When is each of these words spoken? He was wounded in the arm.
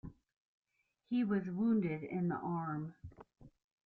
He 1.11 1.23
was 1.23 1.45
wounded 1.51 2.01
in 2.03 2.27
the 2.29 2.35
arm. 2.37 2.95